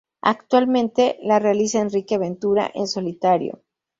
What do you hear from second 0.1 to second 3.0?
Actualmente la realiza Enrique Ventura en